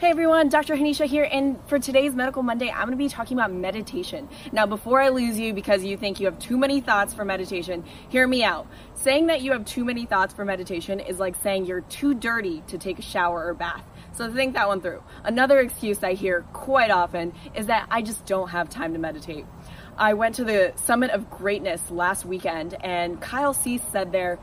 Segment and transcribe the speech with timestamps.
[0.00, 0.74] Hey everyone, Dr.
[0.74, 4.28] Hanisha here, and for today's Medical Monday, I'm going to be talking about meditation.
[4.50, 7.84] Now, before I lose you because you think you have too many thoughts for meditation,
[8.08, 8.66] hear me out.
[8.94, 12.64] Saying that you have too many thoughts for meditation is like saying you're too dirty
[12.66, 13.84] to take a shower or bath.
[14.14, 15.00] So think that one through.
[15.22, 19.46] Another excuse I hear quite often is that I just don't have time to meditate.
[19.96, 24.40] I went to the Summit of Greatness last weekend, and Kyle Cease said there,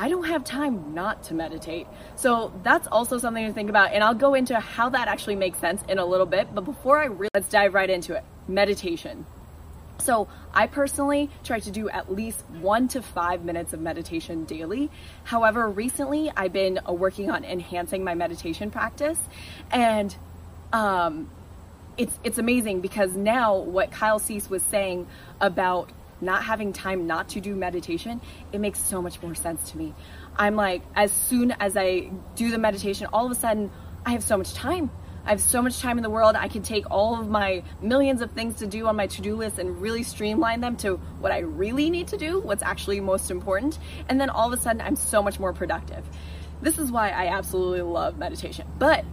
[0.00, 1.88] I don't have time not to meditate.
[2.14, 3.92] So that's also something to think about.
[3.92, 6.54] And I'll go into how that actually makes sense in a little bit.
[6.54, 8.22] But before I really, let's dive right into it.
[8.46, 9.26] Meditation.
[9.98, 14.90] So I personally try to do at least one to five minutes of meditation daily.
[15.24, 19.18] However, recently I've been uh, working on enhancing my meditation practice
[19.72, 20.14] and
[20.72, 21.28] um,
[21.96, 25.08] it's, it's amazing because now what Kyle Cease was saying
[25.40, 25.90] about
[26.20, 28.20] not having time not to do meditation,
[28.52, 29.94] it makes so much more sense to me.
[30.36, 33.70] I'm like, as soon as I do the meditation, all of a sudden
[34.04, 34.90] I have so much time.
[35.24, 36.36] I have so much time in the world.
[36.36, 39.36] I can take all of my millions of things to do on my to do
[39.36, 43.30] list and really streamline them to what I really need to do, what's actually most
[43.30, 43.78] important.
[44.08, 46.02] And then all of a sudden, I'm so much more productive.
[46.62, 48.66] This is why I absolutely love meditation.
[48.78, 49.04] But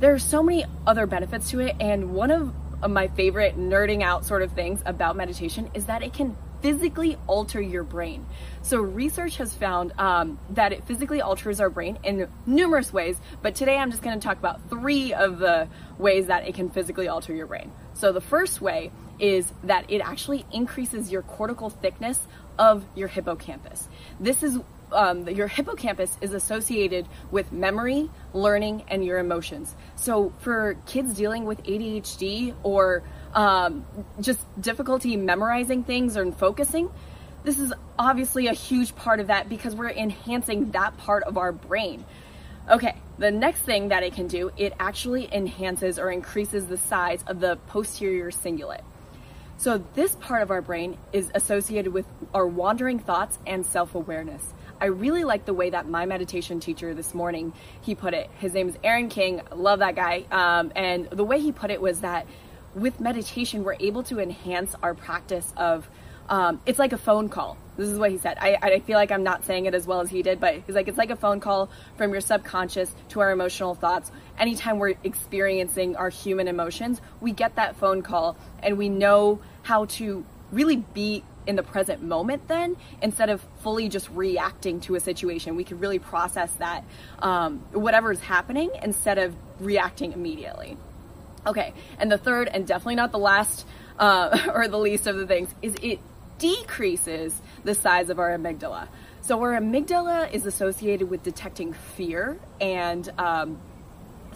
[0.00, 1.76] there are so many other benefits to it.
[1.78, 2.52] And one of
[2.84, 7.18] of my favorite nerding out sort of things about meditation is that it can physically
[7.26, 8.24] alter your brain.
[8.62, 13.54] So research has found um, that it physically alters our brain in numerous ways, but
[13.54, 15.68] today I'm just going to talk about three of the
[15.98, 17.70] ways that it can physically alter your brain.
[17.94, 22.18] So the first way is that it actually increases your cortical thickness
[22.58, 23.88] of your hippocampus.
[24.18, 24.58] This is
[24.94, 29.74] um, your hippocampus is associated with memory, learning, and your emotions.
[29.96, 33.02] So for kids dealing with ADHD or
[33.34, 33.84] um,
[34.20, 36.90] just difficulty memorizing things or focusing,
[37.42, 41.52] this is obviously a huge part of that because we're enhancing that part of our
[41.52, 42.04] brain.
[42.70, 47.22] Okay, the next thing that it can do, it actually enhances or increases the size
[47.26, 48.80] of the posterior cingulate.
[49.56, 54.42] So this part of our brain is associated with our wandering thoughts and self-awareness.
[54.84, 58.28] I really like the way that my meditation teacher this morning, he put it.
[58.38, 59.40] His name is Aaron King.
[59.50, 60.26] love that guy.
[60.30, 62.26] Um, and the way he put it was that
[62.74, 65.88] with meditation, we're able to enhance our practice of,
[66.28, 67.56] um, it's like a phone call.
[67.78, 68.36] This is what he said.
[68.38, 70.74] I, I feel like I'm not saying it as well as he did, but he's
[70.74, 74.12] like, it's like a phone call from your subconscious to our emotional thoughts.
[74.38, 79.86] Anytime we're experiencing our human emotions, we get that phone call and we know how
[79.86, 85.00] to really be in the present moment then instead of fully just reacting to a
[85.00, 85.56] situation.
[85.56, 86.84] We could really process that
[87.18, 90.76] um, whatever is happening instead of reacting immediately.
[91.46, 93.66] Okay and the third and definitely not the last
[93.98, 96.00] uh, or the least of the things is it
[96.38, 98.88] decreases the size of our amygdala.
[99.22, 103.58] So our amygdala is associated with detecting fear and um,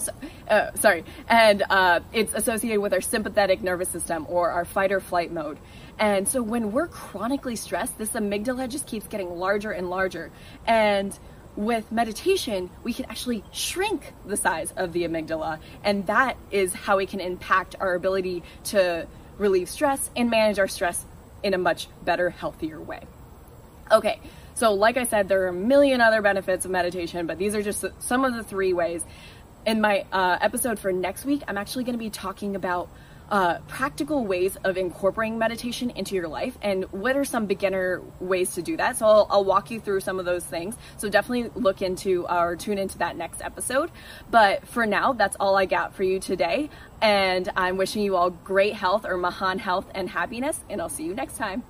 [0.00, 0.12] so,
[0.48, 5.00] uh, sorry, and uh, it's associated with our sympathetic nervous system or our fight or
[5.00, 5.58] flight mode.
[5.98, 10.30] And so when we're chronically stressed, this amygdala just keeps getting larger and larger.
[10.66, 11.18] And
[11.56, 15.58] with meditation, we can actually shrink the size of the amygdala.
[15.82, 20.68] And that is how it can impact our ability to relieve stress and manage our
[20.68, 21.04] stress
[21.42, 23.02] in a much better, healthier way.
[23.90, 24.20] Okay,
[24.54, 27.62] so like I said, there are a million other benefits of meditation, but these are
[27.62, 29.04] just some of the three ways.
[29.68, 32.88] In my uh, episode for next week, I'm actually going to be talking about
[33.30, 38.54] uh, practical ways of incorporating meditation into your life and what are some beginner ways
[38.54, 38.96] to do that.
[38.96, 40.74] So I'll, I'll, walk you through some of those things.
[40.96, 43.90] So definitely look into or tune into that next episode.
[44.30, 46.70] But for now, that's all I got for you today.
[47.02, 50.64] And I'm wishing you all great health or Mahan health and happiness.
[50.70, 51.62] And I'll see you next time.